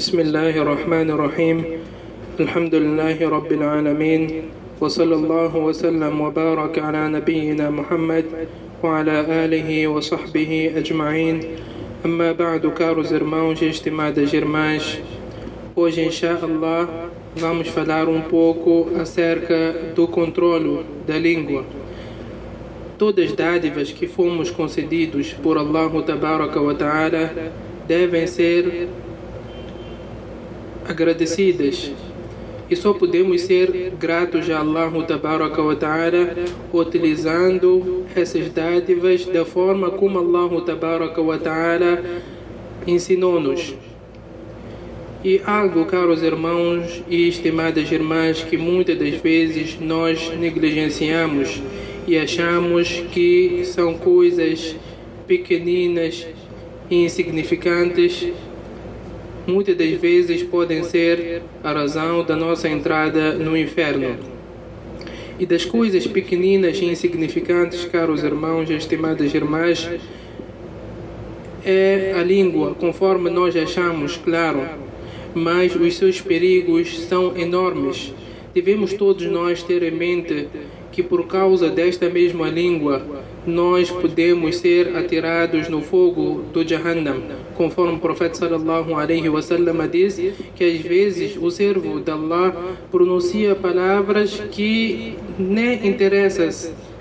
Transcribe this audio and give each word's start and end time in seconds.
بسم 0.00 0.19
الله 0.19 0.49
الرحمن 0.61 1.11
الرحيم 1.11 1.63
الحمد 2.39 2.75
لله 2.75 3.29
رب 3.29 3.51
العالمين 3.51 4.41
وصلى 4.81 5.15
الله 5.15 5.55
وسلم 5.55 6.21
وبارك 6.21 6.79
على 6.79 7.07
نبينا 7.09 7.69
محمد 7.69 8.25
وعلى 8.83 9.45
آله 9.45 9.87
وصحبه 9.87 10.71
أجمعين 10.77 11.39
أما 12.05 12.31
بعد 12.31 12.65
caros 12.73 13.11
irmãos 13.11 13.61
e 13.61 13.65
estimadas 13.65 14.31
irmãs 14.33 15.01
hoje 15.75 16.01
inshallah 16.05 16.87
vamos 17.35 17.67
falar 17.67 18.07
um 18.07 18.21
pouco 18.21 18.87
acerca 18.97 19.73
do 19.93 20.07
controlo 20.07 20.85
da 21.05 21.17
língua 21.17 21.65
todas 22.97 23.25
as 23.25 23.35
dádivas 23.35 23.91
que 23.91 24.07
fomos 24.07 24.49
concedidos 24.49 25.33
por 25.33 25.57
Allah 25.57 25.91
Tabaraka 26.01 26.61
wa 26.61 26.73
Ta'ala 26.73 27.51
devem 27.89 28.25
ser 28.25 28.87
agradecidas 30.87 31.91
e 32.71 32.75
só 32.77 32.93
podemos 32.93 33.41
ser 33.41 33.91
gratos 33.99 34.49
a 34.49 34.59
Allah 34.59 34.89
Ta'ala 35.77 36.35
utilizando 36.71 38.05
essas 38.15 38.47
dádivas 38.49 39.25
da 39.25 39.43
forma 39.43 39.89
como 39.91 40.17
Allah 40.19 41.37
Ta'ala 41.43 42.01
ensinou-nos. 42.87 43.75
E 45.21 45.41
algo, 45.45 45.85
caros 45.85 46.23
irmãos 46.23 47.03
e 47.09 47.27
estimadas 47.27 47.91
irmãs, 47.91 48.41
que 48.41 48.55
muitas 48.55 48.97
das 48.97 49.15
vezes 49.15 49.77
nós 49.77 50.31
negligenciamos 50.39 51.61
e 52.07 52.17
achamos 52.17 53.03
que 53.11 53.63
são 53.65 53.95
coisas 53.95 54.77
pequeninas 55.27 56.25
e 56.89 57.03
insignificantes, 57.03 58.31
muitas 59.51 59.75
das 59.75 59.91
vezes 59.91 60.41
podem 60.43 60.83
ser 60.83 61.41
a 61.63 61.71
razão 61.71 62.23
da 62.23 62.35
nossa 62.35 62.69
entrada 62.69 63.33
no 63.33 63.55
inferno. 63.57 64.15
E 65.37 65.45
das 65.45 65.65
coisas 65.65 66.07
pequeninas 66.07 66.77
e 66.77 66.85
insignificantes, 66.85 67.85
caros 67.85 68.23
irmãos 68.23 68.69
e 68.69 68.73
estimadas 68.73 69.33
irmãs, 69.33 69.89
é 71.65 72.13
a 72.15 72.23
língua, 72.23 72.73
conforme 72.75 73.29
nós 73.29 73.55
achamos, 73.55 74.17
claro, 74.17 74.61
mas 75.33 75.75
os 75.75 75.95
seus 75.95 76.21
perigos 76.21 76.99
são 77.01 77.37
enormes. 77.37 78.13
Devemos 78.53 78.93
todos 78.93 79.25
nós 79.27 79.63
ter 79.63 79.83
em 79.83 79.91
mente 79.91 80.47
que 80.91 81.01
por 81.01 81.25
causa 81.27 81.69
desta 81.69 82.09
mesma 82.09 82.49
língua 82.49 83.01
nós 83.45 83.89
podemos 83.89 84.57
ser 84.57 84.95
atirados 84.95 85.69
no 85.69 85.81
fogo 85.81 86.43
do 86.51 86.67
Jahannam, 86.67 87.21
conforme 87.61 87.97
o 87.97 87.99
profeta 87.99 88.33
sallallahu 88.39 88.95
alaihi 88.95 89.29
wasallam 89.29 89.87
diz 89.87 90.15
que 90.55 90.63
às 90.63 90.81
vezes 90.81 91.37
o 91.37 91.51
servo 91.51 91.99
de 91.99 92.09
Allah 92.09 92.55
pronuncia 92.89 93.53
palavras 93.53 94.41
que 94.49 95.13
nem 95.37 95.87
interessam 95.87 96.49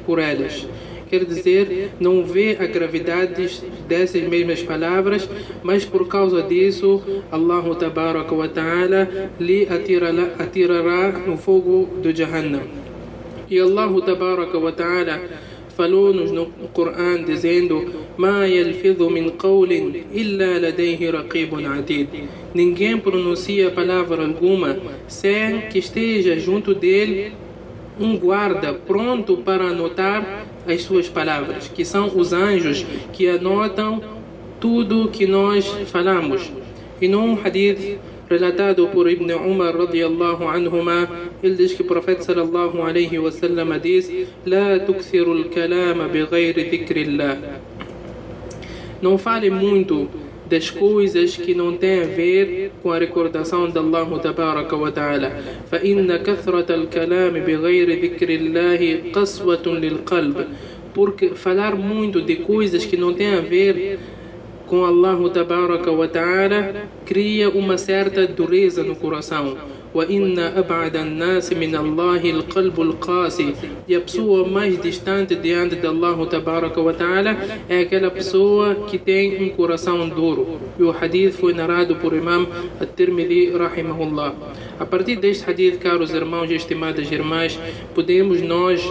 por 0.04 0.18
elas. 0.18 0.68
Quer 1.08 1.24
dizer, 1.24 1.92
não 1.98 2.22
vê 2.22 2.58
a 2.60 2.66
gravidade 2.66 3.62
dessas 3.88 4.22
mesmas 4.28 4.62
palavras, 4.62 5.26
mas 5.62 5.82
por 5.86 6.06
causa 6.06 6.42
disso, 6.42 7.02
Allah 7.32 7.62
wa 7.62 8.48
ta'ala 8.48 9.32
lhe 9.40 9.66
atirará, 9.66 10.34
atirará 10.38 11.12
no 11.26 11.38
fogo 11.38 11.88
do 12.02 12.14
Jahannam. 12.14 12.64
E 13.48 13.58
Allah 13.58 13.88
wa 13.90 14.72
ta'ala 14.72 15.20
falou-nos 15.80 16.30
no 16.30 16.46
Coran 16.74 17.24
dizendo 17.24 17.76
Ma 18.20 18.44
yalfidhu 18.44 19.08
min 19.08 19.30
qawlin 19.44 20.04
illa 20.12 20.50
ladayhi 20.64 21.10
raqibun 21.10 21.64
atid. 21.64 22.08
Ninguém 22.54 22.98
pronuncia 23.00 23.70
palavra 23.70 24.22
alguma 24.22 24.76
sem 25.08 25.62
que 25.70 25.78
esteja 25.78 26.38
junto 26.38 26.74
dele 26.74 27.32
um 27.98 28.18
guarda 28.18 28.74
pronto 28.74 29.38
para 29.38 29.64
anotar 29.68 30.46
as 30.66 30.82
suas 30.82 31.08
palavras, 31.08 31.68
que 31.68 31.82
são 31.82 32.14
os 32.14 32.34
anjos 32.34 32.84
que 33.14 33.26
anotam 33.26 34.02
tudo 34.60 35.08
que 35.08 35.26
nós 35.26 35.66
falamos. 35.86 36.52
E 37.00 37.08
num 37.08 37.38
hadith 37.42 37.98
relatado 38.28 38.86
por 38.88 39.10
Ibn 39.10 39.32
Umar 39.32 39.74
radiyallahu 39.74 40.44
anhuma, 40.46 41.08
ele 41.42 41.54
diz 41.54 41.72
que 41.72 41.80
o 41.80 41.86
profeta 41.86 42.22
sallallahu 42.22 42.82
alaihi 42.82 43.18
wasallam 43.18 43.70
diz: 43.80 44.12
"La 44.44 44.78
tukthiru 44.78 45.32
al-kalama 45.32 46.06
ذكر 46.06 46.52
dhikrillah." 46.70 47.60
Não 49.01 49.17
fale 49.17 49.49
muito 49.49 50.09
das 50.49 50.69
coisas 50.69 51.35
que 51.35 51.53
não 51.53 51.75
têm 51.75 52.03
a 52.03 52.05
ver 52.05 52.71
com 52.83 52.91
a 52.91 52.99
recordação 52.99 53.69
de 53.69 53.77
Allah 53.77 54.19
tabaraka 54.19 54.75
wa 54.75 54.91
ta'ala. 54.91 55.31
فإن 55.71 56.17
كثرة 56.17 56.75
الكلام 56.75 57.33
بغير 57.33 57.89
ذكر 58.03 58.29
الله 58.29 59.11
قسوة 59.13 59.65
للقلب. 59.65 60.47
Porque 60.93 61.29
falar 61.35 61.75
muito 61.75 62.21
de 62.21 62.35
coisas 62.37 62.85
que 62.85 62.95
não 62.95 63.13
têm 63.13 63.33
a 63.33 63.41
ver 63.41 63.99
com 64.70 64.84
Allah 64.84 65.18
Tabaraka 65.30 65.90
wa 65.90 66.06
Ta'ala 66.06 66.86
cria 67.04 67.50
uma 67.50 67.76
certa 67.76 68.24
dureza 68.24 68.84
no 68.84 68.94
coração. 68.94 69.56
E 73.88 73.96
a 73.96 74.00
pessoa 74.00 74.48
mais 74.48 74.80
distante 74.80 75.34
diante 75.34 75.74
de 75.74 75.84
Allah 75.84 76.14
wa 76.14 76.92
Ta'ala 76.92 77.36
é 77.68 77.80
aquela 77.80 78.12
pessoa 78.12 78.76
que 78.86 78.96
tem 78.96 79.42
um 79.42 79.48
coração 79.56 80.08
duro. 80.08 80.60
E 80.78 80.84
o 80.84 80.92
hadith 80.92 81.32
foi 81.32 81.52
narrado 81.52 81.96
por 81.96 82.14
Imam 82.14 82.46
At-Tirmidhi 82.80 83.50
rahimahullah. 83.50 84.32
A 84.78 84.86
partir 84.86 85.16
deste 85.16 85.50
hadith, 85.50 85.78
caros 85.78 86.14
irmãos 86.14 86.48
e 86.48 86.54
estimadas 86.54 87.10
irmãs, 87.10 87.58
podemos 87.92 88.40
nós 88.40 88.88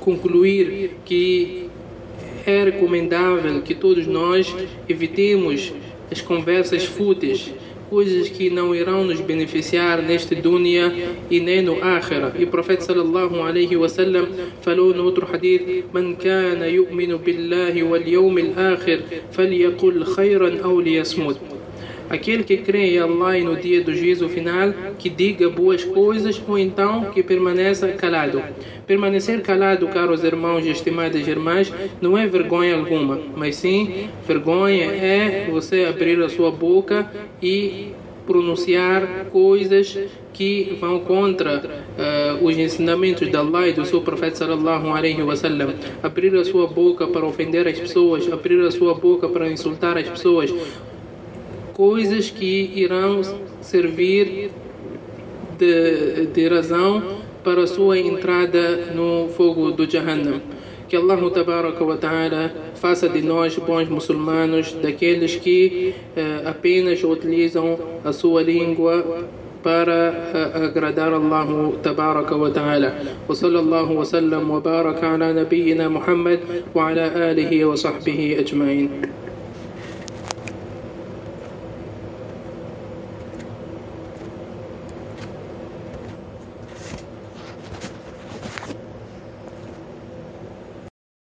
concluir 0.00 0.96
que 1.04 1.65
é 2.46 2.64
recomendável 2.64 3.60
que 3.62 3.74
todos 3.74 4.06
nós 4.06 4.54
evitemos 4.88 5.72
as 6.10 6.20
conversas 6.20 6.84
fúteis 6.84 7.52
coisas 7.88 8.28
que 8.28 8.50
não 8.50 8.74
irão 8.74 9.04
nos 9.04 9.20
beneficiar 9.20 10.02
neste 10.02 10.34
dunya 10.34 10.92
e 11.30 11.40
nem 11.40 11.62
no 11.62 11.82
akhira. 11.82 12.34
E 12.38 12.44
o 12.44 12.48
profeta 12.48 12.82
sallallahu 12.82 13.36
alaihi 13.40 13.76
wasallam 13.76 14.26
falou 14.60 14.94
no 14.94 15.04
outro 15.04 15.26
hadith: 15.26 15.84
"Man 15.92 16.14
kana 16.14 16.68
yu'minu 16.68 17.18
billahi 17.18 17.82
wal 17.82 18.06
yawmil 18.06 18.54
akhir 18.56 19.04
falyaqul 19.30 20.04
khayran 20.14 20.60
aw 20.62 20.78
liyasmut." 20.80 21.55
Aquele 22.08 22.44
que 22.44 22.58
crê 22.58 22.94
em 22.94 22.98
Allah 22.98 23.38
e 23.38 23.44
no 23.44 23.56
dia 23.56 23.82
do 23.82 23.94
juízo 23.94 24.28
final, 24.28 24.72
que 24.98 25.08
diga 25.08 25.48
boas 25.48 25.84
coisas 25.84 26.40
ou 26.46 26.58
então 26.58 27.06
que 27.06 27.22
permaneça 27.22 27.88
calado. 27.88 28.42
Permanecer 28.86 29.42
calado, 29.42 29.88
caros 29.88 30.22
irmãos 30.22 30.64
e 30.64 30.70
estimadas 30.70 31.26
irmãs, 31.26 31.72
não 32.00 32.16
é 32.16 32.26
vergonha 32.26 32.76
alguma, 32.76 33.20
mas 33.36 33.56
sim 33.56 34.08
vergonha 34.26 34.84
é 34.84 35.48
você 35.50 35.84
abrir 35.84 36.22
a 36.22 36.28
sua 36.28 36.50
boca 36.50 37.10
e 37.42 37.92
pronunciar 38.26 39.26
coisas 39.30 39.98
que 40.32 40.76
vão 40.80 41.00
contra 41.00 41.64
uh, 41.64 42.44
os 42.44 42.58
ensinamentos 42.58 43.30
de 43.30 43.36
Allah 43.36 43.68
e 43.68 43.72
do 43.72 43.84
seu 43.86 44.02
profeta 44.02 44.36
sallallahu 44.36 44.88
alaihi 44.88 45.22
wasallam. 45.22 45.74
Abrir 46.02 46.36
a 46.36 46.44
sua 46.44 46.66
boca 46.66 47.06
para 47.06 47.24
ofender 47.24 47.66
as 47.66 47.78
pessoas, 47.78 48.30
abrir 48.30 48.60
a 48.60 48.70
sua 48.70 48.94
boca 48.94 49.28
para 49.28 49.50
insultar 49.50 49.96
as 49.96 50.08
pessoas, 50.08 50.52
coisas 51.76 52.30
que 52.30 52.72
irão 52.74 53.20
servir 53.60 54.50
de, 55.58 56.26
de 56.26 56.48
razão 56.48 57.20
para 57.44 57.64
a 57.64 57.66
sua 57.66 57.98
entrada 57.98 58.92
no 58.94 59.28
fogo 59.28 59.72
do 59.72 59.88
Jahannam. 59.88 60.40
Que 60.88 60.96
Allah 60.96 61.18
wa 61.20 61.96
ta'ala 61.96 62.54
faça 62.76 63.08
de 63.08 63.20
nós 63.20 63.58
bons 63.58 63.88
muçulmanos, 63.88 64.72
daqueles 64.72 65.36
que 65.36 65.94
uh, 66.16 66.48
apenas 66.48 67.04
utilizam 67.04 67.78
a 68.04 68.12
sua 68.12 68.42
língua 68.42 69.28
para 69.62 70.14
agradar 70.54 71.12
Allah 71.12 71.72
tabaraka 71.82 72.36
wa 72.36 72.50
ta'ala. 72.50 72.94
Wa 73.28 73.34
sallallahu 73.34 73.96
wa 73.96 74.04
sallam 74.04 74.48
wa 74.48 74.60
baraka 74.60 75.14
ala 75.14 75.34
nabiyyina 75.34 75.90
Muhammad 75.90 76.40
wa 76.72 76.88
ala 76.88 77.30
alihi 77.30 77.64
wa 77.64 77.76
sahbihi 77.76 78.38
ajma'in. 78.38 79.25